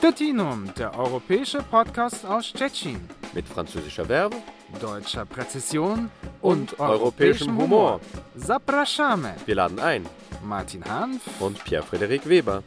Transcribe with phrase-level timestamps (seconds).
[0.00, 3.02] Stettinum, der europäische Podcast aus Stettin.
[3.34, 4.36] Mit französischer Verbe,
[4.80, 6.10] deutscher Präzision
[6.40, 8.00] und, und europäischem Humor.
[8.34, 9.28] Zapraszamy.
[9.44, 10.06] Wir laden ein.
[10.42, 12.62] Martin Hanf und Pierre-Frederik Weber.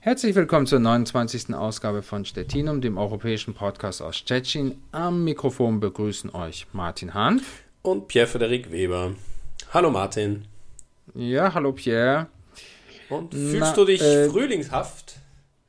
[0.00, 1.54] Herzlich willkommen zur 29.
[1.54, 4.80] Ausgabe von Stettinum, dem europäischen Podcast aus Stettin.
[4.90, 9.16] Am Mikrofon begrüßen euch Martin Hanf und Pierre-Frederik Weber.
[9.74, 10.46] Hallo Martin.
[11.14, 12.28] Ja, hallo Pierre.
[13.08, 15.16] Und fühlst Na, du dich äh, frühlingshaft?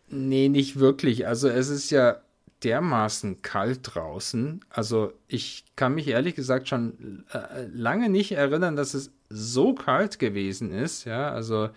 [0.09, 1.27] Nee, nicht wirklich.
[1.27, 2.21] Also es ist ja
[2.63, 4.61] dermaßen kalt draußen.
[4.70, 10.20] Also ich kann mich ehrlich gesagt schon äh, lange nicht erinnern, dass es so kalt
[10.20, 11.05] gewesen ist.
[11.05, 11.70] Ja, also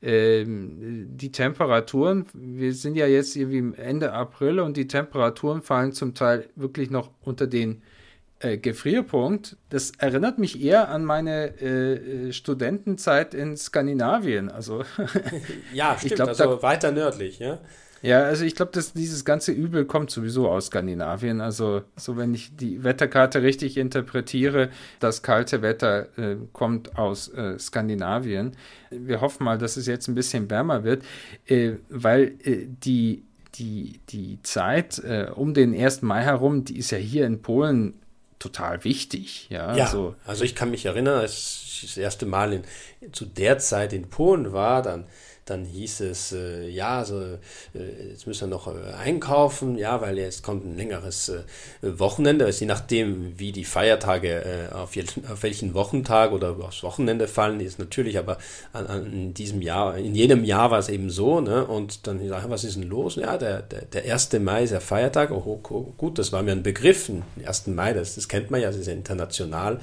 [0.00, 6.14] ähm, die Temperaturen, wir sind ja jetzt irgendwie Ende April und die Temperaturen fallen zum
[6.14, 7.82] Teil wirklich noch unter den
[8.40, 14.50] äh, Gefrierpunkt, das erinnert mich eher an meine äh, Studentenzeit in Skandinavien.
[14.50, 14.84] Also
[15.72, 17.58] ja, stimmt, glaub, also da, weiter nördlich, ja.
[18.00, 21.40] Ja, also ich glaube, dass dieses ganze Übel kommt sowieso aus Skandinavien.
[21.40, 27.58] Also so wenn ich die Wetterkarte richtig interpretiere, das kalte Wetter äh, kommt aus äh,
[27.58, 28.52] Skandinavien.
[28.90, 31.02] Wir hoffen mal, dass es jetzt ein bisschen wärmer wird,
[31.46, 36.02] äh, weil äh, die die, die Zeit äh, um den 1.
[36.02, 37.94] Mai herum, die ist ja hier in Polen
[38.38, 39.46] total wichtig.
[39.50, 42.64] Ja, ja also, also ich kann mich erinnern, als ich das erste Mal in,
[43.12, 45.06] zu der Zeit in Polen war, dann
[45.50, 47.38] dann hieß es, äh, ja, so, äh,
[48.10, 51.42] jetzt müssen wir noch äh, einkaufen, ja, weil jetzt kommt ein längeres äh,
[51.82, 52.44] Wochenende.
[52.44, 54.92] Also je nachdem, wie die Feiertage äh, auf,
[55.30, 58.38] auf welchen Wochentag oder aufs Wochenende fallen, ist natürlich, aber
[58.72, 61.66] an, an in diesem Jahr, in jedem Jahr war es eben so, ne?
[61.66, 63.16] Und dann ich sage, was ist denn los?
[63.16, 64.32] Ja, der, der, der 1.
[64.40, 65.30] Mai ist der Feiertag.
[65.30, 67.68] Oh, oh, gut, das war mir ein Begriff, den 1.
[67.68, 69.80] Mai, das, das kennt man ja, das ist ja international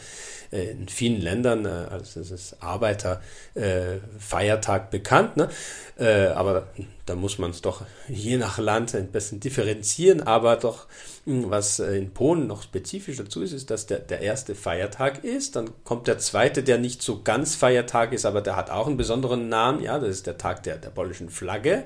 [0.52, 5.38] äh, in vielen Ländern äh, als das Arbeiterfeiertag äh, bekannt.
[5.38, 5.50] Ne?
[5.98, 6.68] Aber
[7.06, 10.22] da muss man es doch je nach Land ein bisschen differenzieren.
[10.22, 10.88] Aber doch,
[11.26, 15.56] hm, was in Polen noch spezifisch dazu ist, ist, dass der, der erste Feiertag ist.
[15.56, 18.98] Dann kommt der zweite, der nicht so ganz Feiertag ist, aber der hat auch einen
[18.98, 19.82] besonderen Namen.
[19.82, 21.86] Ja, das ist der Tag der, der polnischen Flagge.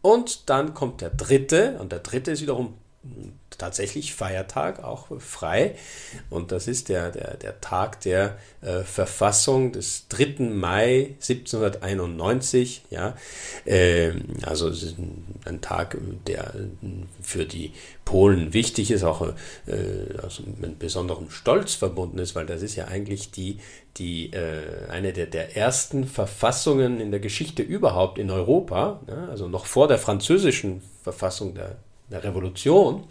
[0.00, 2.74] Und dann kommt der dritte, und der dritte ist wiederum
[3.62, 5.76] tatsächlich Feiertag, auch frei.
[6.30, 10.50] Und das ist der, der, der Tag der äh, Verfassung des 3.
[10.50, 12.82] Mai 1791.
[12.90, 13.16] Ja?
[13.64, 14.72] Äh, also
[15.44, 15.96] ein Tag,
[16.26, 16.54] der
[17.22, 17.70] für die
[18.04, 19.32] Polen wichtig ist, auch äh,
[20.20, 23.58] also mit besonderem Stolz verbunden ist, weil das ist ja eigentlich die,
[23.96, 29.28] die äh, eine der, der ersten Verfassungen in der Geschichte überhaupt in Europa, ja?
[29.28, 31.76] also noch vor der französischen Verfassung der
[32.12, 33.04] der Revolution,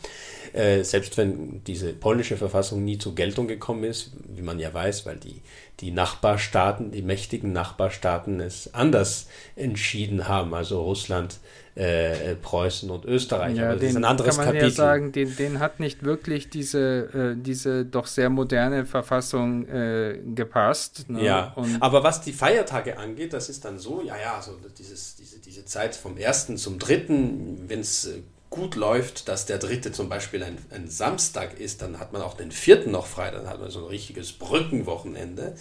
[0.53, 5.05] äh, selbst wenn diese polnische Verfassung nie zur Geltung gekommen ist, wie man ja weiß,
[5.05, 5.41] weil die,
[5.79, 11.39] die Nachbarstaaten, die mächtigen Nachbarstaaten es anders entschieden haben, also Russland,
[11.75, 13.57] äh, Preußen und Österreich.
[13.57, 14.69] Ja, Aber das ist ein anderes kann man Kapitel.
[14.69, 20.19] ja sagen, den, den hat nicht wirklich diese, äh, diese doch sehr moderne Verfassung äh,
[20.35, 21.09] gepasst.
[21.09, 21.23] Ne?
[21.23, 25.15] Ja, und aber was die Feiertage angeht, das ist dann so, ja, ja, so dieses,
[25.15, 28.09] diese, diese Zeit vom ersten zum dritten, wenn es
[28.51, 32.35] gut läuft, dass der dritte zum Beispiel ein, ein, Samstag ist, dann hat man auch
[32.35, 35.55] den vierten noch frei, dann hat man so ein richtiges Brückenwochenende.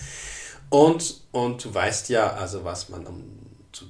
[0.68, 3.24] Und, und du weißt ja, also was man um,
[3.72, 3.86] zu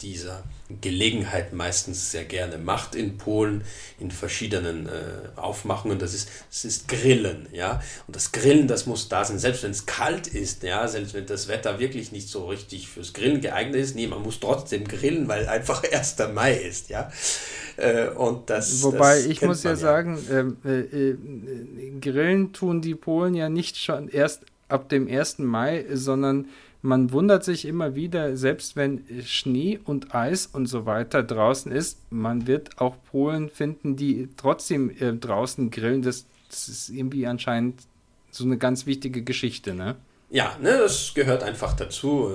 [0.00, 0.42] dieser
[0.80, 3.64] Gelegenheit meistens sehr gerne macht in Polen,
[3.98, 4.90] in verschiedenen äh,
[5.36, 7.82] Aufmachungen, das ist, das ist Grillen, ja.
[8.06, 11.26] Und das Grillen, das muss da sein, selbst wenn es kalt ist, ja, selbst wenn
[11.26, 15.28] das Wetter wirklich nicht so richtig fürs Grillen geeignet ist, nee, man muss trotzdem grillen,
[15.28, 16.16] weil einfach 1.
[16.32, 17.10] Mai ist, ja.
[17.76, 19.76] Äh, und das, Wobei das ich muss ja, ja.
[19.76, 21.16] sagen, ähm, äh, äh,
[22.00, 25.38] Grillen tun die Polen ja nicht schon erst ab dem 1.
[25.38, 26.46] Mai, sondern
[26.82, 31.98] man wundert sich immer wieder, selbst wenn Schnee und Eis und so weiter draußen ist,
[32.10, 36.02] man wird auch Polen finden, die trotzdem äh, draußen grillen.
[36.02, 37.82] Das, das, ist irgendwie anscheinend
[38.32, 39.94] so eine ganz wichtige Geschichte, ne?
[40.32, 42.34] Ja, ne, das gehört einfach dazu.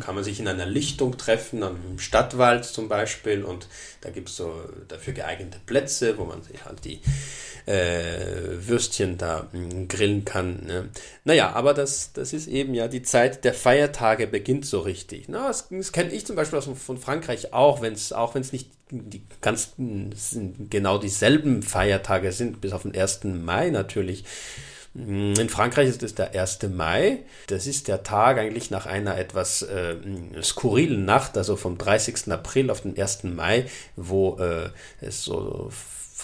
[0.00, 3.68] Kann man sich in einer Lichtung treffen, am Stadtwald zum Beispiel, und
[4.00, 4.50] da gibt es so
[4.88, 7.00] dafür geeignete Plätze, wo man sich halt die
[7.66, 10.64] äh, Würstchen da mh, grillen kann.
[10.64, 10.88] Ne?
[11.24, 15.28] Naja, aber das, das ist eben ja die Zeit der Feiertage beginnt so richtig.
[15.28, 18.42] Na, das, das kenne ich zum Beispiel aus, von Frankreich auch, wenn es auch wenn
[18.42, 23.24] es nicht die ganz genau dieselben Feiertage sind, bis auf den 1.
[23.24, 24.24] Mai natürlich.
[24.94, 26.60] Mm, in Frankreich ist es der 1.
[26.70, 27.18] Mai.
[27.48, 29.96] Das ist der Tag eigentlich nach einer etwas äh,
[30.42, 32.32] skurrilen Nacht, also vom 30.
[32.32, 33.24] April auf den 1.
[33.24, 34.70] Mai, wo äh,
[35.00, 35.70] es so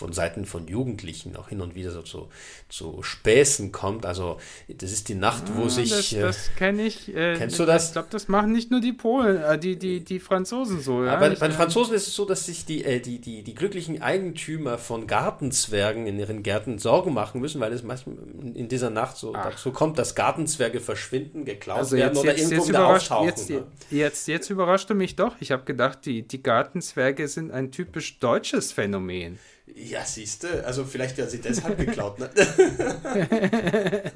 [0.01, 2.31] von Seiten von Jugendlichen auch hin und wieder so zu,
[2.71, 4.07] zu Späßen kommt.
[4.07, 4.39] Also
[4.69, 5.91] das ist die Nacht, wo Ah, sich...
[5.91, 7.15] Das, äh, das kenne ich.
[7.15, 7.89] Äh, kennst du das?
[7.89, 11.05] Ich glaube, das machen nicht nur die Polen, äh, die, die, die Franzosen so.
[11.05, 11.13] Ja?
[11.13, 13.43] Aber Ich, bei den äh, Franzosen ist es so, dass sich die, äh, die, die,
[13.43, 18.17] die glücklichen Eigentümer von Gartenzwergen in ihren Gärten Sorgen machen müssen, weil es manchmal
[18.55, 19.51] in dieser Nacht so Ach.
[19.51, 23.27] dazu kommt, dass Gartenzwerge verschwinden, geklaut Also werden jetzt, oder jetzt, irgendwo jetzt, wieder auftauchen.
[23.27, 23.65] jetzt, ne?
[23.91, 25.37] jetzt, jetzt überrascht du mich doch.
[25.41, 29.39] Ich habe gedacht, die, die Gartenzwerge sind ein typisch deutsches Phänomen.
[29.75, 32.19] Ja, siehst du, also vielleicht werden sie deshalb geklaut.
[32.19, 32.31] Ne?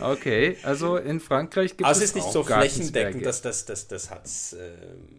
[0.00, 3.64] Okay, also in Frankreich gibt Also es es ist nicht auch so flächendeckend, dass das,
[3.64, 4.56] das, das hat äh,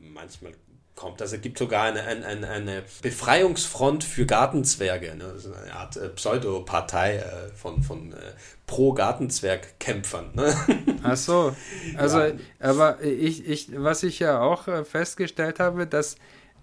[0.01, 0.53] manchmal
[0.95, 1.21] kommt.
[1.21, 5.25] Also es gibt sogar eine, eine, eine, Befreiungsfront für Gartenzwerge, ne?
[5.37, 8.15] ist eine Art äh, Pseudopartei äh, von, von äh,
[8.65, 10.31] Pro-Gartenzwerg-Kämpfern.
[10.33, 10.55] Ne?
[11.03, 11.55] Ach so,
[11.97, 12.33] also, Ja.
[12.59, 16.15] aber ich, ich, was ich ja auch äh, festgestellt habe, dass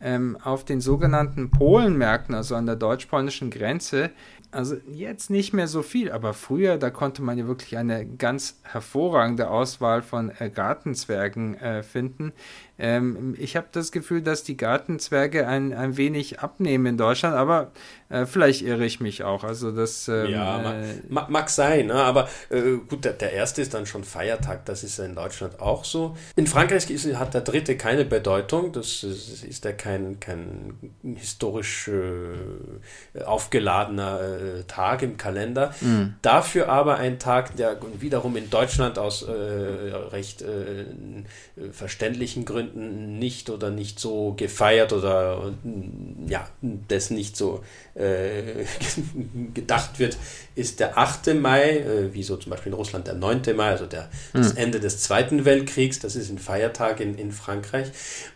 [0.03, 4.11] ähm, auf den sogenannten Polenmärkten, also an der deutsch-polnischen Grenze,
[4.53, 8.61] also jetzt nicht mehr so viel, aber früher, da konnte man ja wirklich eine ganz
[8.65, 12.33] hervorragende Auswahl von äh, Gartenzwergen äh, finden.
[12.79, 17.71] Ähm, ich habe das Gefühl, dass die Gartenzwerge ein, ein wenig abnehmen in Deutschland, aber
[18.09, 19.45] äh, vielleicht irre ich mich auch.
[19.45, 21.95] Also das ähm, Ja, äh, mag, mag, mag sein, ne?
[21.95, 25.61] aber äh, gut, der, der erste ist dann schon Feiertag, das ist ja in Deutschland
[25.61, 26.17] auch so.
[26.35, 31.89] In Frankreich ist, hat der dritte keine Bedeutung, das ist, ist ja kein, kein historisch
[31.89, 35.75] äh, aufgeladener äh, Tag im Kalender.
[36.23, 40.45] Dafür aber ein Tag, der wiederum in Deutschland aus äh, recht
[41.73, 45.53] verständlichen Gründen nicht oder nicht so gefeiert oder
[46.27, 46.49] ja,
[46.89, 47.63] das nicht so
[47.95, 48.65] äh,
[49.55, 50.17] gedacht wird,
[50.55, 51.35] ist der 8.
[51.35, 53.43] Mai, äh, wie so zum Beispiel in Russland der 9.
[53.55, 57.89] Mai, also der, das Ende des Zweiten Weltkriegs, das ist ein Feiertag in, in Frankreich.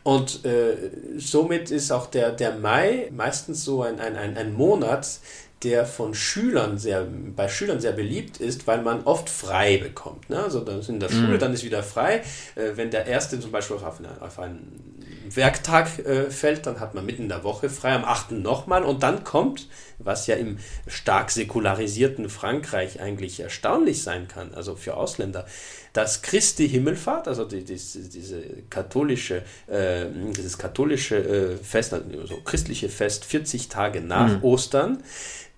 [0.03, 0.77] Und äh,
[1.19, 5.21] somit ist auch der, der Mai meistens so ein, ein, ein, ein Monat,
[5.63, 10.29] der von Schülern sehr, bei Schülern sehr beliebt ist, weil man oft frei bekommt.
[10.29, 10.43] Ne?
[10.43, 12.23] Also dann in der Schule, dann ist wieder frei.
[12.55, 14.97] Äh, wenn der erste zum Beispiel auf, eine, auf einen
[15.35, 18.33] Werktag äh, fällt, dann hat man mitten in der Woche frei, am 8.
[18.33, 19.69] nochmal und dann kommt,
[19.99, 25.47] was ja im stark säkularisierten Frankreich eigentlich erstaunlich sein kann, also für Ausländer,
[25.93, 30.07] das Christi Himmelfahrt, also die, die, diese katholische, äh,
[30.37, 35.03] dieses katholische äh, Fest, also christliche Fest 40 Tage nach Ostern,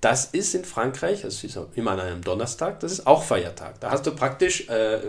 [0.00, 3.80] das ist in Frankreich, das ist immer an einem Donnerstag, das ist auch Feiertag.
[3.80, 5.00] Da hast du praktisch äh,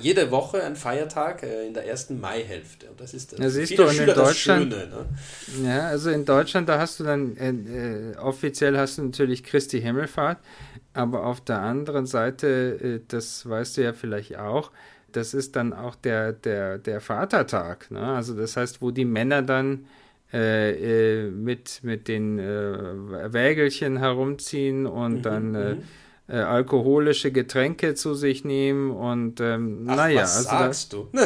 [0.00, 2.88] jede Woche einen Feiertag äh, in der ersten Maihälfte.
[2.90, 4.86] Und das ist Ja, siehst du, in Schüler das Deutschland- Schöne.
[5.62, 5.68] Ne?
[5.68, 7.50] Ja, also in Deutschland, da hast du dann, äh,
[8.12, 10.38] äh, offiziell hast du natürlich Christi Himmelfahrt,
[10.92, 14.70] aber auf der anderen Seite, äh, das weißt du ja vielleicht auch,
[15.12, 17.90] das ist dann auch der, der, der Vatertag.
[17.90, 18.00] Ne?
[18.00, 19.86] Also das heißt, wo die Männer dann
[20.32, 25.76] äh, äh, mit, mit den äh, Wägelchen herumziehen und dann äh,
[26.28, 31.08] äh, alkoholische Getränke zu sich nehmen und ähm, Ach, naja, was also, da, sagst du?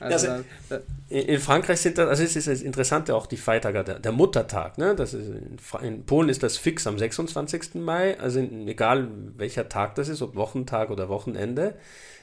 [0.00, 3.36] also Also- da, da, In Frankreich sind das, also es ist das Interessante auch die
[3.36, 4.94] Feiertage, der, der Muttertag, ne?
[4.94, 7.74] Das ist in, in Polen ist das fix am 26.
[7.76, 11.74] Mai, also in, egal welcher Tag das ist, ob Wochentag oder Wochenende.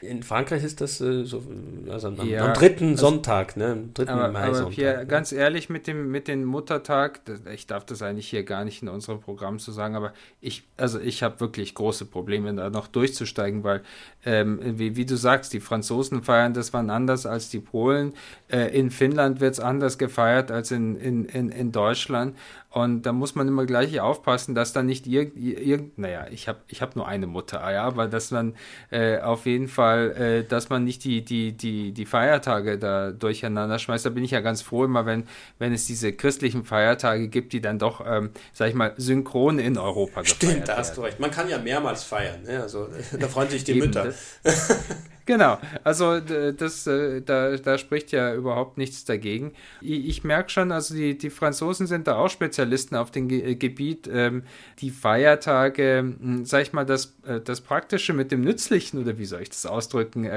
[0.02, 1.44] In Frankreich ist das äh, so,
[1.90, 3.68] also am, Ja, am dritten also- Sonntag, ne?
[3.74, 4.74] Am dritten Aber, Mai aber Sonntag.
[4.76, 8.66] Pierre, ganz ehrlich, mit dem, mit dem Muttertag, das, ich darf das eigentlich hier gar
[8.66, 12.70] nicht in unserem Programm zu sagen, aber ich, also ich habe wirklich große Probleme, da
[12.72, 13.82] noch durchzusteigen, weil,
[14.26, 18.14] ähm, wie, wie du sagst, die Franzosen feiern das wann anders als die Polen.
[18.52, 22.36] Äh, in Finnland wird es anders gefeiert als in, in, in, in Deutschland.
[22.70, 26.60] Und da muss man immer gleich aufpassen, dass da nicht irgend, irgend naja, ich habe
[26.68, 28.56] ich hab nur eine Mutter, ja, aber dass man
[28.92, 33.78] äh, auf jeden Fall, äh, dass man nicht die, die, die, die Feiertage da durcheinander
[33.78, 34.06] schmeißt.
[34.06, 35.26] Da bin ich ja ganz froh immer, wenn,
[35.60, 39.78] wenn es diese christlichen Feiertage gibt, die dann doch, ähm, sag ich mal, synchron in
[39.78, 40.96] Europa gefeiert Stimmt, da hast werden.
[40.96, 41.20] du recht.
[41.20, 42.62] Man kann ja mehrmals feiern, ne?
[42.62, 42.88] Also
[43.20, 44.14] da freuen sich die Eben, Mütter.
[45.26, 49.54] Genau, also das, äh, da, da spricht ja überhaupt nichts dagegen.
[49.80, 53.56] Ich, ich merke schon, also die, die Franzosen sind da auch Spezialisten auf dem äh,
[53.56, 54.44] Gebiet, ähm,
[54.80, 59.42] die Feiertage, sag ich mal, das, äh, das Praktische mit dem Nützlichen, oder wie soll
[59.44, 60.28] ich das ausdrücken,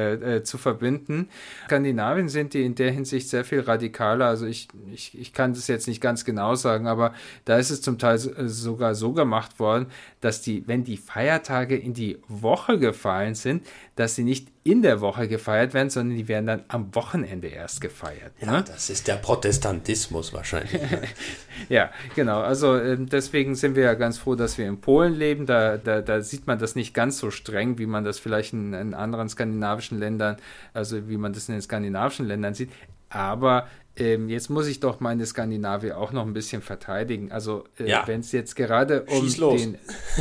[0.45, 1.29] zu verbinden.
[1.67, 5.67] Skandinavien sind die in der Hinsicht sehr viel radikaler, also ich, ich, ich kann das
[5.69, 7.15] jetzt nicht ganz genau sagen, aber
[7.45, 9.87] da ist es zum Teil so- sogar so gemacht worden,
[10.21, 15.03] dass die, wenn die Feiertage in die Woche gefallen sind, dass sie nicht in der
[15.03, 18.33] Woche gefeiert werden, sondern die werden dann am Wochenende erst gefeiert.
[18.41, 18.65] Ja, ne?
[18.67, 20.73] das ist der Protestantismus wahrscheinlich.
[20.73, 21.03] ne?
[21.69, 22.41] Ja, genau.
[22.41, 25.47] Also ähm, deswegen sind wir ja ganz froh, dass wir in Polen leben.
[25.47, 28.73] Da, da, da sieht man das nicht ganz so streng, wie man das vielleicht in,
[28.73, 30.37] in anderen skandinavischen Ländern,
[30.73, 32.71] also wie man das in den skandinavischen Ländern sieht.
[33.11, 37.31] Aber ähm, jetzt muss ich doch meine Skandinavier auch noch ein bisschen verteidigen.
[37.31, 38.03] Also äh, ja.
[38.07, 39.79] wenn es jetzt gerade um den,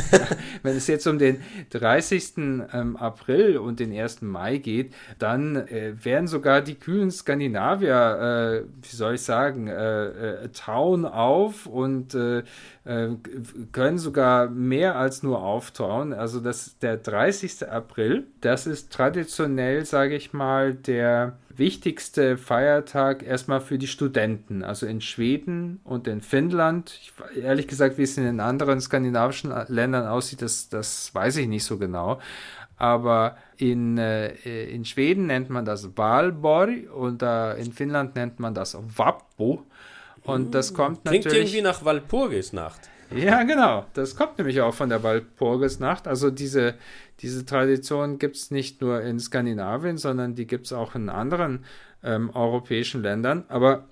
[0.62, 2.34] wenn es jetzt um den 30.
[2.36, 4.22] Ähm, April und den 1.
[4.22, 10.04] Mai geht, dann äh, werden sogar die kühlen Skandinavier, äh, wie soll ich sagen, äh,
[10.44, 12.44] äh, tauen auf und äh,
[13.72, 16.12] können sogar mehr als nur auftauen.
[16.12, 17.68] Also das der 30.
[17.68, 24.62] April, das ist traditionell, sage ich mal, der wichtigste Feiertag erstmal für die Studenten.
[24.62, 26.98] Also in Schweden und in Finnland.
[27.00, 31.48] Ich, ehrlich gesagt, wie es in den anderen skandinavischen Ländern aussieht, das, das weiß ich
[31.48, 32.20] nicht so genau.
[32.76, 34.34] Aber in, äh,
[34.64, 39.60] in Schweden nennt man das Valborg und äh, in Finnland nennt man das Vappu.
[40.24, 41.26] Und das kommt natürlich.
[41.26, 42.80] Klingt irgendwie nach Walpurgisnacht.
[43.14, 43.84] Ja, genau.
[43.94, 46.08] Das kommt nämlich auch von der Walpurgisnacht.
[46.08, 46.74] Also diese,
[47.20, 51.64] diese Tradition gibt es nicht nur in Skandinavien, sondern die gibt es auch in anderen
[52.02, 53.44] ähm, europäischen Ländern.
[53.48, 53.88] Aber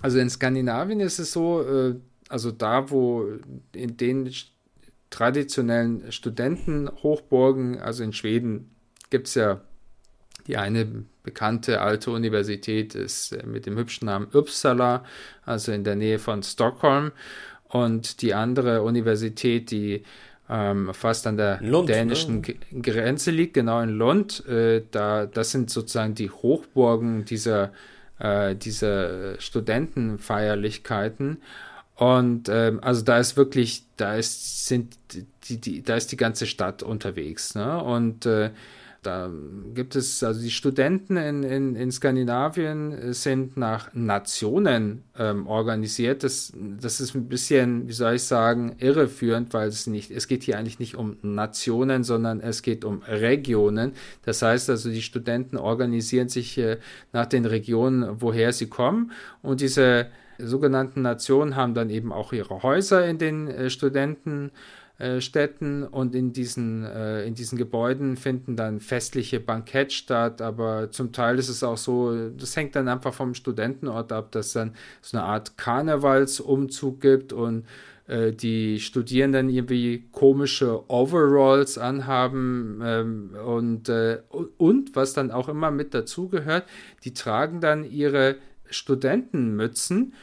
[0.00, 1.94] also in Skandinavien ist es so, äh,
[2.28, 3.26] also da, wo
[3.72, 4.32] in den
[5.10, 8.74] traditionellen Studentenhochburgen, also in Schweden
[9.10, 9.60] gibt es ja
[10.46, 15.04] die eine bekannte alte Universität ist äh, mit dem hübschen Namen Uppsala,
[15.44, 17.12] also in der Nähe von Stockholm.
[17.68, 20.04] Und die andere Universität, die
[20.48, 22.82] ähm, fast an der Lund, dänischen ne?
[22.82, 24.46] Grenze liegt, genau in Lund.
[24.46, 27.72] Äh, da, das sind sozusagen die Hochburgen dieser,
[28.18, 31.38] äh, dieser Studentenfeierlichkeiten.
[31.94, 34.96] Und ähm, also da ist wirklich, da ist, sind
[35.48, 37.54] die, die, da ist die ganze Stadt unterwegs.
[37.54, 37.82] Ne?
[37.82, 38.50] Und äh,
[39.02, 39.30] da
[39.74, 46.22] gibt es, also die Studenten in, in, in Skandinavien sind nach Nationen ähm, organisiert.
[46.22, 50.44] Das, das ist ein bisschen, wie soll ich sagen, irreführend, weil es nicht, es geht
[50.44, 53.92] hier eigentlich nicht um Nationen, sondern es geht um Regionen.
[54.24, 56.78] Das heißt also, die Studenten organisieren sich äh,
[57.12, 59.10] nach den Regionen, woher sie kommen.
[59.42, 60.06] Und diese
[60.38, 64.52] sogenannten Nationen haben dann eben auch ihre Häuser in den äh, Studenten.
[65.02, 70.92] Äh, Städten und in diesen, äh, in diesen Gebäuden finden dann festliche Bankett statt, aber
[70.92, 74.76] zum Teil ist es auch so, das hängt dann einfach vom Studentenort ab, dass dann
[75.00, 77.66] so eine Art Karnevalsumzug gibt und
[78.06, 84.18] äh, die Studierenden irgendwie komische Overalls anhaben ähm, und, äh,
[84.56, 86.64] und was dann auch immer mit dazugehört,
[87.02, 88.36] die tragen dann ihre
[88.70, 90.14] Studentenmützen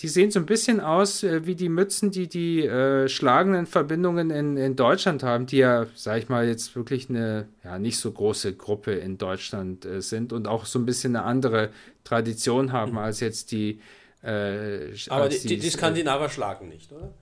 [0.00, 4.30] die sehen so ein bisschen aus äh, wie die Mützen, die die äh, schlagenden Verbindungen
[4.30, 8.10] in, in Deutschland haben, die ja, sag ich mal, jetzt wirklich eine ja, nicht so
[8.10, 11.68] große Gruppe in Deutschland äh, sind und auch so ein bisschen eine andere
[12.04, 12.98] Tradition haben mhm.
[12.98, 13.80] als jetzt die.
[14.22, 17.12] Äh, Aber die, die, die Skandinaver schlagen nicht, oder?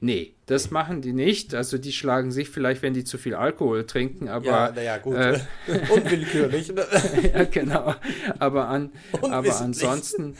[0.00, 1.54] Nee, das machen die nicht.
[1.54, 4.46] Also die schlagen sich vielleicht, wenn die zu viel Alkohol trinken, aber.
[4.46, 5.16] Ja, naja, gut.
[5.16, 5.40] Äh,
[5.90, 6.72] Unwillkürlich.
[6.72, 6.86] Ne?
[7.34, 7.94] ja, genau.
[8.38, 10.36] Aber, an, aber ansonsten,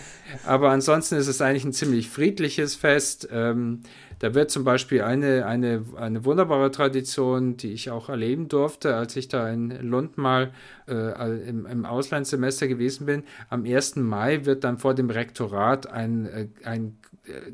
[0.47, 3.29] aber ansonsten ist es eigentlich ein ziemlich friedliches Fest.
[3.31, 3.83] Ähm,
[4.21, 9.15] da wird zum Beispiel eine, eine, eine wunderbare Tradition, die ich auch erleben durfte, als
[9.15, 10.53] ich da in Lund mal
[10.89, 13.23] äh, im, im Auslandssemester gewesen bin.
[13.49, 13.97] Am 1.
[13.97, 16.99] Mai wird dann vor dem Rektorat ein, äh, ein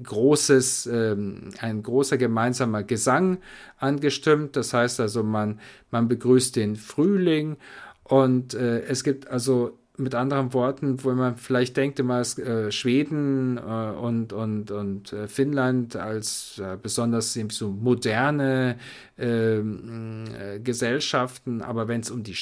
[0.03, 3.39] großes, ähm, ein großer gemeinsamer Gesang
[3.79, 4.57] angestimmt.
[4.57, 7.57] Das heißt also, man, man begrüßt den Frühling
[8.05, 13.59] und äh, es gibt also mit anderen Worten, wo man vielleicht denkt immer, äh, Schweden
[13.59, 18.77] äh, und, und, und äh, Finnland als äh, besonders so moderne
[19.17, 22.35] ähm, äh, Gesellschaften, aber wenn es um die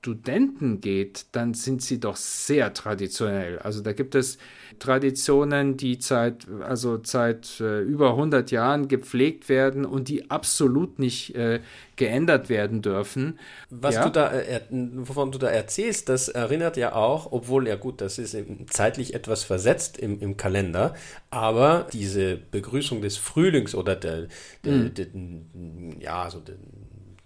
[0.00, 3.58] Studenten geht, dann sind sie doch sehr traditionell.
[3.58, 4.38] Also da gibt es
[4.78, 11.34] Traditionen, die seit, also seit äh, über 100 Jahren gepflegt werden und die absolut nicht
[11.34, 11.60] äh,
[11.96, 13.38] geändert werden dürfen.
[13.68, 14.04] Was ja?
[14.04, 18.18] du da, äh, wovon du da erzählst, das erinnert ja auch, obwohl ja gut, das
[18.18, 18.34] ist
[18.70, 20.94] zeitlich etwas versetzt im, im Kalender,
[21.28, 24.28] aber diese Begrüßung des Frühlings oder der,
[24.64, 24.94] der, mhm.
[24.94, 25.06] der
[26.00, 26.56] ja, so der,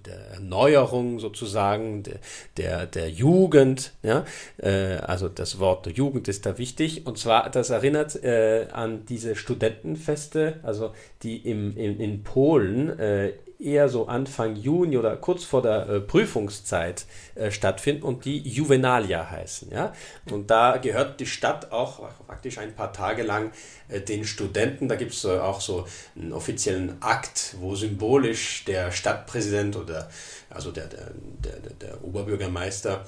[0.06, 2.18] der Erneuerung sozusagen, der,
[2.56, 3.92] der, der Jugend.
[4.02, 4.24] Ja?
[4.58, 7.06] Äh, also das Wort Jugend ist da wichtig.
[7.06, 10.92] Und zwar, das erinnert äh, an diese Studentenfeste, also
[11.22, 16.00] die im, in, in Polen äh, eher so Anfang Juni oder kurz vor der äh,
[16.00, 19.70] Prüfungszeit äh, stattfinden und die Juvenalia heißen.
[19.70, 19.92] Ja?
[20.30, 23.52] Und da gehört die Stadt auch praktisch ein paar Tage lang
[23.88, 24.88] äh, den Studenten.
[24.88, 30.08] Da gibt es äh, auch so einen offiziellen Akt, wo symbolisch der Stadtpräsident oder
[30.50, 31.10] also der, der,
[31.44, 33.04] der, der Oberbürgermeister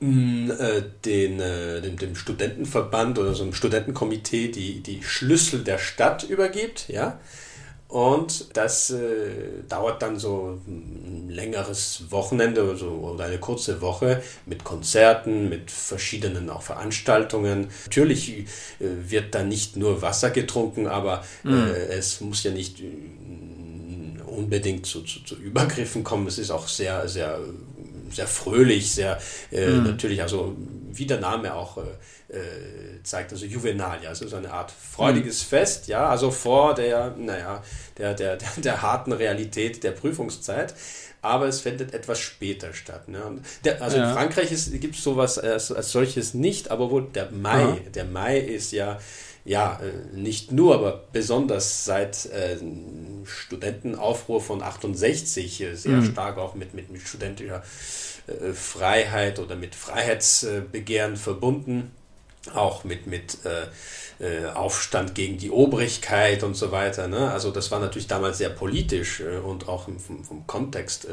[0.00, 5.78] mm, äh, den, äh, dem, dem Studentenverband oder so einem Studentenkomitee die, die Schlüssel der
[5.78, 7.18] Stadt übergibt, ja.
[7.88, 14.64] Und das äh, dauert dann so ein längeres Wochenende so, oder eine kurze Woche mit
[14.64, 17.68] Konzerten, mit verschiedenen auch Veranstaltungen.
[17.84, 18.44] Natürlich äh,
[18.80, 21.48] wird da nicht nur Wasser getrunken, aber äh,
[21.92, 22.86] es muss ja nicht äh,
[24.26, 26.26] unbedingt zu, zu, zu, Übergriffen kommen.
[26.26, 27.38] Es ist auch sehr, sehr,
[28.14, 29.18] sehr fröhlich, sehr
[29.50, 29.84] äh, mhm.
[29.84, 30.56] natürlich, also
[30.92, 35.48] wie der Name auch äh, zeigt, also Juvenalia, also so eine Art freudiges mhm.
[35.48, 37.62] Fest, ja, also vor der, naja,
[37.98, 40.74] der, der, der, der harten Realität der Prüfungszeit
[41.24, 43.08] aber es findet etwas später statt.
[43.08, 43.40] Ne?
[43.64, 44.08] Der, also ja.
[44.08, 47.78] in Frankreich gibt es sowas als, als, solches nicht, aber wohl der Mai, Aha.
[47.94, 49.00] der Mai ist ja,
[49.46, 52.58] ja, äh, nicht nur, aber besonders seit äh,
[53.26, 56.12] Studentenaufruhr von 68 äh, sehr mhm.
[56.12, 57.62] stark auch mit, mit, mit studentischer
[58.26, 61.90] äh, Freiheit oder mit Freiheitsbegehren verbunden
[62.52, 67.08] auch mit, mit äh, Aufstand gegen die Obrigkeit und so weiter.
[67.08, 67.30] Ne?
[67.30, 71.08] Also das war natürlich damals sehr politisch äh, und auch im, vom, vom Kontext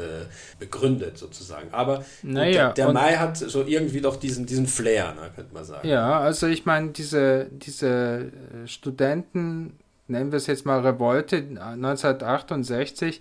[0.58, 1.72] begründet sozusagen.
[1.72, 5.64] Aber naja, der, der Mai hat so irgendwie doch diesen, diesen Flair, ne, könnte man
[5.64, 5.88] sagen.
[5.88, 8.30] Ja, also ich meine, diese, diese
[8.66, 9.78] Studenten,
[10.12, 13.20] nennen wir es jetzt mal Revolte 1968,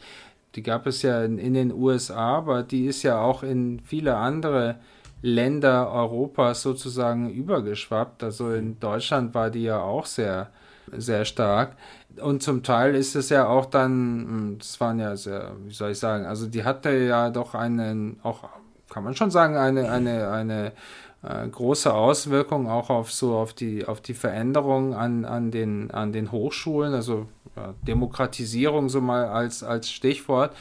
[0.55, 4.17] die gab es ja in, in den USA, aber die ist ja auch in viele
[4.17, 4.75] andere
[5.21, 8.23] Länder Europas sozusagen übergeschwappt.
[8.23, 10.49] Also in Deutschland war die ja auch sehr,
[10.91, 11.77] sehr stark.
[12.21, 15.91] Und zum Teil ist es ja auch dann, hm, das waren ja sehr, wie soll
[15.91, 18.43] ich sagen, also die hatte ja doch einen, auch
[18.89, 20.73] kann man schon sagen, eine, eine, eine
[21.23, 26.11] äh, große Auswirkung auch auf so auf die auf die Veränderung an, an den an
[26.13, 30.53] den Hochschulen, also ja, Demokratisierung so mal als als Stichwort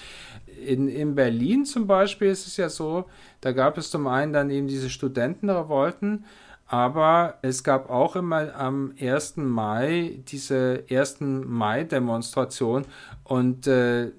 [0.61, 3.07] in, in Berlin zum Beispiel ist es ja so,
[3.41, 6.25] da gab es zum einen dann eben diese Studentenrevolten,
[6.67, 9.39] aber es gab auch immer am 1.
[9.39, 11.19] Mai diese 1.
[11.21, 12.85] Mai-Demonstration
[13.25, 14.13] und äh,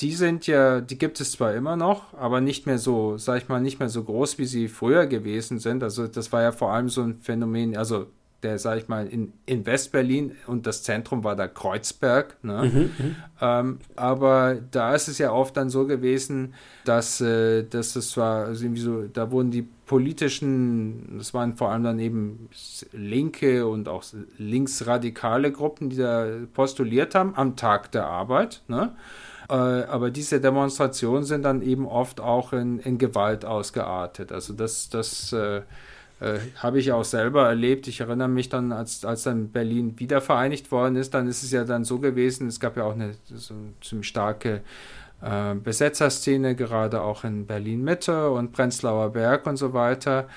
[0.00, 3.48] die sind ja, die gibt es zwar immer noch, aber nicht mehr so, sag ich
[3.48, 5.82] mal, nicht mehr so groß, wie sie früher gewesen sind.
[5.82, 8.06] Also das war ja vor allem so ein Phänomen, also
[8.44, 12.36] der, sag ich mal, in, in West-Berlin und das Zentrum war da Kreuzberg.
[12.42, 12.70] Ne?
[12.72, 17.94] Mhm, mhm, ähm, aber da ist es ja oft dann so gewesen, dass, äh, dass
[17.94, 22.48] das war also irgendwie so, da wurden die politischen, das waren vor allem dann eben
[22.92, 24.04] linke und auch
[24.36, 28.62] linksradikale Gruppen, die da postuliert haben am Tag der Arbeit.
[28.68, 28.94] Ne?
[29.48, 34.32] Äh, aber diese Demonstrationen sind dann eben oft auch in, in Gewalt ausgeartet.
[34.32, 35.62] Also das, das äh,
[36.20, 37.86] äh, Habe ich auch selber erlebt.
[37.86, 41.64] Ich erinnere mich dann, als, als dann Berlin wiedervereinigt worden ist, dann ist es ja
[41.64, 44.62] dann so gewesen, es gab ja auch eine so eine ziemlich starke
[45.22, 50.28] äh, Besetzerszene, gerade auch in Berlin Mitte und Prenzlauer Berg und so weiter.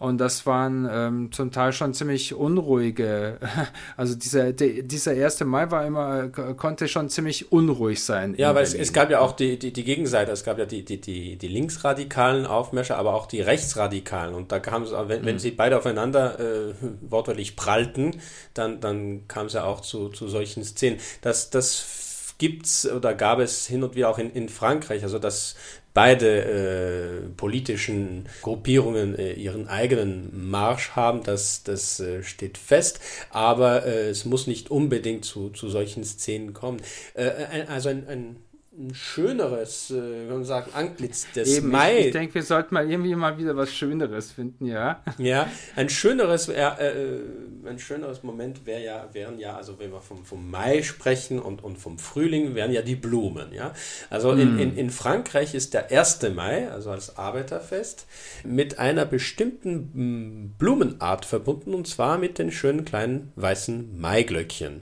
[0.00, 3.38] Und das waren ähm, zum Teil schon ziemlich unruhige.
[3.96, 5.40] Also dieser, der, dieser 1.
[5.40, 8.34] Mai war immer, konnte schon ziemlich unruhig sein.
[8.38, 10.32] Ja, weil es, es, gab ja auch die, die, die, Gegenseite.
[10.32, 14.34] Es gab ja die, die, die, die linksradikalen Aufmärsche, aber auch die rechtsradikalen.
[14.34, 15.26] Und da kam es, wenn, mhm.
[15.26, 18.20] wenn sie beide aufeinander äh, wortwörtlich prallten,
[18.54, 20.98] dann, dann kam es ja auch zu, zu solchen Szenen.
[21.20, 22.09] Das, das
[22.40, 25.02] gibt's oder gab es hin und wieder auch in, in Frankreich.
[25.04, 25.54] Also dass
[25.92, 33.00] beide äh, politischen Gruppierungen äh, ihren eigenen Marsch haben, das, das äh, steht fest,
[33.30, 36.80] aber äh, es muss nicht unbedingt zu, zu solchen Szenen kommen.
[37.14, 38.36] Äh, also ein, ein
[38.80, 41.98] ein schöneres, äh, wenn man sagt, Antlitz des Eben, Mai.
[41.98, 45.02] Ich, ich denke, wir sollten mal irgendwie mal wieder was Schöneres finden, ja.
[45.18, 47.20] Ja, ein schöneres, äh, äh,
[47.66, 51.62] ein schöneres Moment wäre ja, wären ja, also wenn wir vom, vom Mai sprechen und,
[51.62, 53.74] und vom Frühling, wären ja die Blumen, ja.
[54.08, 54.60] Also in, mm.
[54.60, 56.22] in, in Frankreich ist der 1.
[56.34, 58.06] Mai, also als Arbeiterfest,
[58.44, 64.80] mit einer bestimmten Blumenart verbunden und zwar mit den schönen kleinen weißen Maiglöckchen.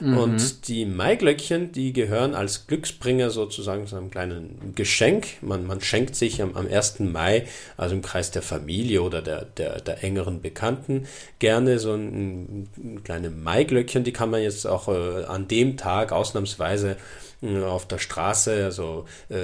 [0.00, 0.16] Mhm.
[0.16, 5.26] Und die Maiglöckchen, die gehören als Glücksbringer sozusagen zu einem kleinen Geschenk.
[5.42, 7.00] Man, man schenkt sich am, am 1.
[7.00, 11.06] Mai, also im Kreis der Familie oder der, der, der engeren Bekannten,
[11.38, 14.04] gerne so ein, ein kleine Maiglöckchen.
[14.04, 16.96] Die kann man jetzt auch äh, an dem Tag ausnahmsweise
[17.42, 19.36] äh, auf der Straße also äh,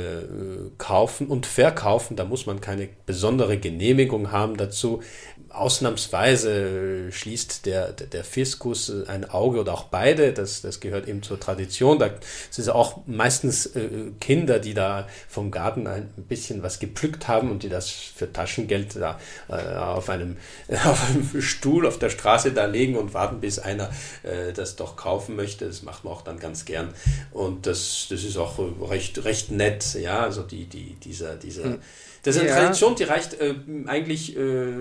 [0.79, 2.17] kaufen und verkaufen.
[2.17, 5.03] Da muss man keine besondere Genehmigung haben dazu
[5.51, 11.41] ausnahmsweise schließt der, der Fiskus ein Auge oder auch beide, das, das gehört eben zur
[11.41, 11.99] Tradition.
[11.99, 12.11] Da
[12.51, 13.89] sind es auch meistens äh,
[14.21, 18.97] Kinder, die da vom Garten ein bisschen was gepflückt haben und die das für Taschengeld
[18.97, 20.37] da äh, auf, einem,
[20.85, 23.91] auf einem Stuhl auf der Straße da legen und warten, bis einer
[24.23, 25.67] äh, das doch kaufen möchte.
[25.67, 26.95] Das macht man auch dann ganz gern.
[27.33, 28.59] Und das, das ist auch
[28.89, 31.81] recht, recht nett, ja, also die, die, dieser, dieser hm
[32.23, 32.57] das ist eine ja.
[32.57, 33.55] Tradition, die reicht äh,
[33.87, 34.73] eigentlich äh,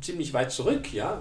[0.00, 1.20] ziemlich weit zurück, ja,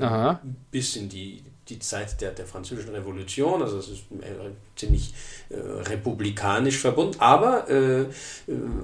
[0.00, 0.36] äh,
[0.70, 5.12] bis in die die Zeit der, der Französischen Revolution, also es ist äh, ziemlich
[5.50, 8.06] äh, republikanisch verbunden, aber äh,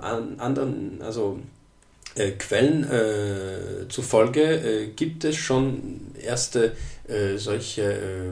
[0.01, 1.41] an anderen, also
[2.39, 2.87] Quellen
[3.89, 8.31] zufolge gibt es schon erste äh, solche äh,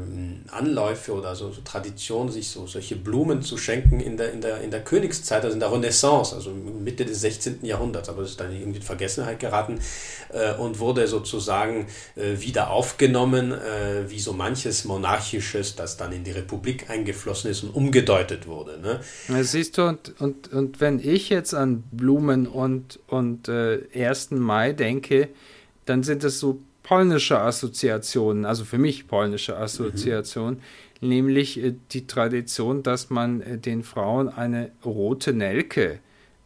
[0.50, 4.62] Anläufe oder so, so Traditionen, sich so solche Blumen zu schenken in der, in, der,
[4.62, 7.66] in der Königszeit, also in der Renaissance, also Mitte des 16.
[7.66, 9.78] Jahrhunderts, aber das ist dann irgendwie in Vergessenheit geraten
[10.30, 16.24] äh, und wurde sozusagen äh, wieder aufgenommen, äh, wie so manches Monarchisches, das dann in
[16.24, 18.80] die Republik eingeflossen ist und umgedeutet wurde.
[18.80, 19.00] Ne?
[19.28, 24.30] Ja, siehst du, und, und, und wenn ich jetzt an Blumen und, und äh, 1.
[24.30, 25.28] Mai denke,
[25.84, 30.60] dann sind es so polnische Assoziationen, also für mich polnische Assoziationen,
[31.00, 31.08] mhm.
[31.08, 36.00] nämlich äh, die Tradition, dass man äh, den Frauen eine rote Nelke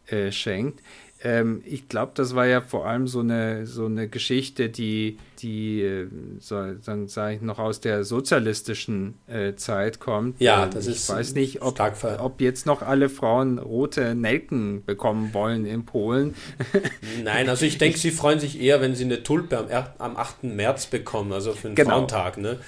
[0.07, 0.81] äh, schenkt.
[1.23, 5.81] Ähm, ich glaube, das war ja vor allem so eine, so eine Geschichte, die, die
[5.81, 6.07] äh,
[6.39, 10.39] so, dann sage ich noch aus der sozialistischen äh, Zeit kommt.
[10.39, 11.09] Ja, ähm, das ich ist.
[11.09, 11.79] Ich weiß nicht, ob,
[12.19, 16.35] ob jetzt noch alle Frauen rote Nelken bekommen wollen in Polen.
[17.23, 20.43] Nein, also ich denke, sie freuen sich eher, wenn sie eine Tulpe am, am 8.
[20.43, 21.91] März bekommen, also für den genau.
[21.91, 22.59] Frauentag, ne?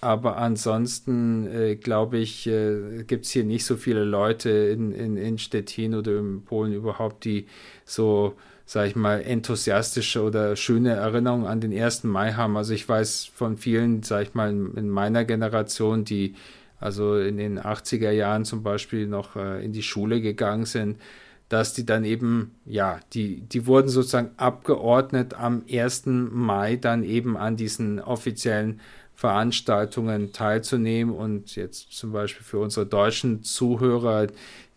[0.00, 5.16] Aber ansonsten äh, glaube ich, äh, gibt es hier nicht so viele Leute in, in,
[5.16, 7.46] in Stettin oder in Polen überhaupt, die
[7.84, 8.34] so,
[8.70, 12.04] sag ich mal, enthusiastische oder schöne Erinnerungen an den 1.
[12.04, 12.54] Mai haben.
[12.58, 16.34] Also ich weiß von vielen, sag ich mal, in, in meiner Generation, die
[16.78, 21.00] also in den 80er Jahren zum Beispiel noch äh, in die Schule gegangen sind,
[21.48, 26.02] dass die dann eben, ja, die, die wurden sozusagen abgeordnet am 1.
[26.04, 28.82] Mai dann eben an diesen offiziellen
[29.14, 34.26] Veranstaltungen teilzunehmen und jetzt zum Beispiel für unsere deutschen Zuhörer,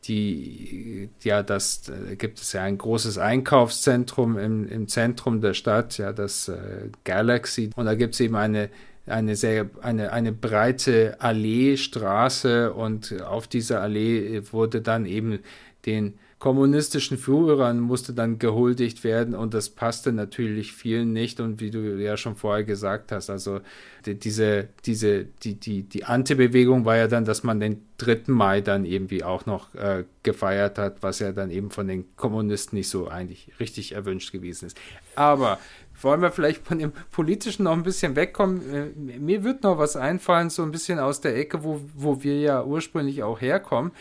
[0.05, 5.97] die, ja, das äh, gibt es ja ein großes Einkaufszentrum im, im Zentrum der Stadt,
[5.97, 7.69] ja, das äh, Galaxy.
[7.75, 8.69] Und da gibt es eben eine,
[9.05, 15.39] eine sehr, eine, eine breite Alleestraße und auf dieser Allee wurde dann eben
[15.85, 21.69] den kommunistischen Führern musste dann gehuldigt werden und das passte natürlich vielen nicht und wie
[21.69, 23.59] du ja schon vorher gesagt hast, also
[24.07, 28.21] die, diese, diese, die, die, die Antibewegung war ja dann, dass man den 3.
[28.25, 32.75] Mai dann irgendwie auch noch äh, gefeiert hat, was ja dann eben von den Kommunisten
[32.75, 34.77] nicht so eigentlich richtig erwünscht gewesen ist.
[35.15, 35.59] Aber
[36.01, 38.73] wollen wir vielleicht von dem Politischen noch ein bisschen wegkommen?
[38.73, 42.39] Äh, mir wird noch was einfallen, so ein bisschen aus der Ecke, wo, wo wir
[42.39, 43.91] ja ursprünglich auch herkommen.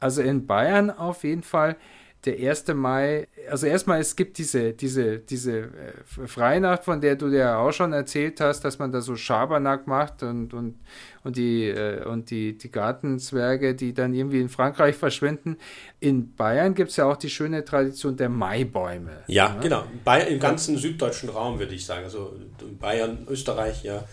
[0.00, 1.76] Also in Bayern auf jeden Fall
[2.24, 2.68] der 1.
[2.74, 7.72] Mai, also erstmal, es gibt diese, diese, diese äh, Freinacht, von der du ja auch
[7.72, 10.78] schon erzählt hast, dass man da so Schabernack macht und, und,
[11.22, 15.58] und, die, äh, und die, die Gartenzwerge, die dann irgendwie in Frankreich verschwinden.
[16.00, 19.24] In Bayern gibt es ja auch die schöne Tradition der Maibäume.
[19.26, 19.60] Ja, ja?
[19.60, 19.84] genau.
[20.04, 22.04] Bei, Im ganzen süddeutschen Raum würde ich sagen.
[22.04, 22.34] Also
[22.80, 24.04] Bayern, Österreich, ja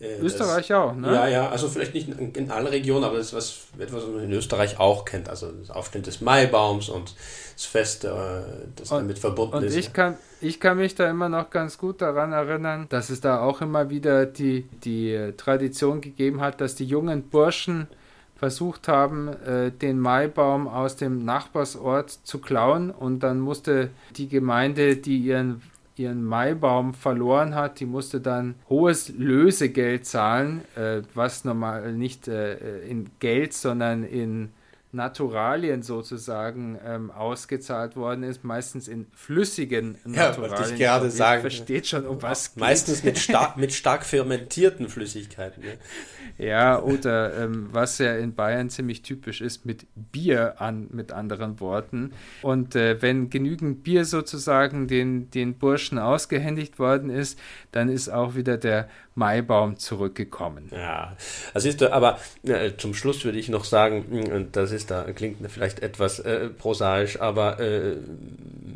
[0.00, 1.12] äh, Österreich das, auch, ne?
[1.12, 4.10] Ja, ja, also vielleicht nicht in, in allen Regionen, aber das ist was, etwas, was
[4.10, 5.28] man in Österreich auch kennt.
[5.28, 7.14] Also das Aufstellen des Maibaums und
[7.54, 8.08] das Fest, äh,
[8.76, 9.74] das und, damit verbunden und ist.
[9.74, 13.40] Ich kann, ich kann mich da immer noch ganz gut daran erinnern, dass es da
[13.40, 17.88] auch immer wieder die, die äh, Tradition gegeben hat, dass die jungen Burschen
[18.36, 19.32] versucht haben,
[19.82, 25.60] den Maibaum aus dem Nachbarsort zu klauen und dann musste die Gemeinde, die ihren
[25.98, 32.80] ihren Maibaum verloren hat, die musste dann hohes Lösegeld zahlen, äh, was normal nicht äh,
[32.80, 34.50] in Geld, sondern in
[34.90, 40.60] Naturalien sozusagen ähm, ausgezahlt worden ist, meistens in flüssigen Naturalien.
[40.60, 41.40] Ja, ich gerade sagen.
[41.42, 45.62] Versteht schon, um was Meistens mit stark, mit stark fermentierten Flüssigkeiten.
[45.62, 45.78] Ne?
[46.38, 51.60] Ja, oder ähm, was ja in Bayern ziemlich typisch ist, mit Bier an, mit anderen
[51.60, 52.12] Worten.
[52.42, 57.38] Und äh, wenn genügend Bier sozusagen den, den Burschen ausgehändigt worden ist,
[57.72, 60.68] dann ist auch wieder der Maibaum zurückgekommen.
[60.70, 61.16] Ja,
[61.52, 65.38] das ist aber äh, zum Schluss würde ich noch sagen, hm, das ist da klingt
[65.50, 67.96] vielleicht etwas äh, prosaisch, aber äh,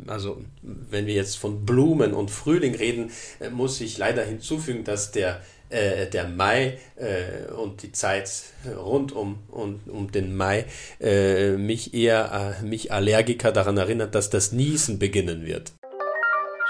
[0.07, 5.11] also wenn wir jetzt von Blumen und Frühling reden, äh, muss ich leider hinzufügen, dass
[5.11, 5.41] der
[5.73, 8.31] äh, der Mai äh, und die Zeit
[8.77, 10.65] rund um, um, um den Mai
[10.99, 15.73] äh, mich eher, äh, mich Allergiker daran erinnert, dass das Niesen beginnen wird.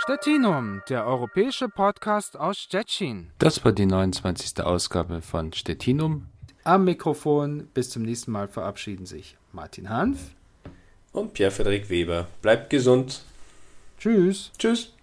[0.03, 3.31] Stettinum, der europäische Podcast aus Stettin.
[3.39, 4.61] Das war die 29.
[4.61, 6.27] Ausgabe von Stettinum.
[6.65, 10.17] Am Mikrofon bis zum nächsten Mal verabschieden sich Martin Hanf
[11.11, 12.27] und Pierre-Frederik Weber.
[12.41, 13.23] Bleibt gesund.
[13.99, 14.49] Tschüss.
[14.57, 14.93] Tschüss.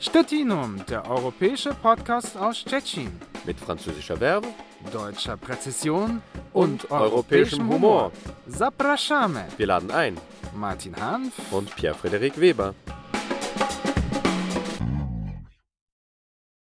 [0.00, 3.12] Stettinum, der europäische Podcast aus Stettin.
[3.46, 4.48] Mit französischer Verbe,
[4.92, 6.20] deutscher Präzision
[6.52, 8.10] und, und europäischem Humor.
[8.48, 9.44] Zapraszamy.
[9.58, 10.16] Wir laden ein.
[10.56, 12.74] Martin Hanf und Pierre-Frederik Weber.